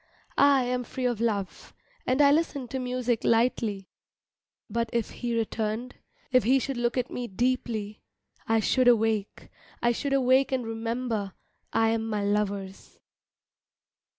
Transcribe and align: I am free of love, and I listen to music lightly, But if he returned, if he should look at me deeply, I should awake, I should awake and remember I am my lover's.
I 0.47 0.63
am 0.63 0.83
free 0.83 1.05
of 1.05 1.21
love, 1.21 1.75
and 2.07 2.23
I 2.23 2.31
listen 2.31 2.67
to 2.69 2.79
music 2.79 3.23
lightly, 3.23 3.91
But 4.67 4.89
if 4.91 5.11
he 5.11 5.37
returned, 5.37 5.93
if 6.31 6.43
he 6.43 6.57
should 6.57 6.75
look 6.77 6.97
at 6.97 7.11
me 7.11 7.27
deeply, 7.27 8.01
I 8.47 8.61
should 8.61 8.87
awake, 8.87 9.49
I 9.79 9.91
should 9.91 10.13
awake 10.13 10.51
and 10.51 10.65
remember 10.65 11.33
I 11.71 11.89
am 11.89 12.07
my 12.09 12.23
lover's. 12.23 12.99